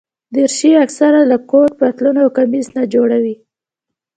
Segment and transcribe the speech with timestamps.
[0.33, 3.35] دریشي اکثره له کوټ، پتلون او کمیس نه جوړه وي.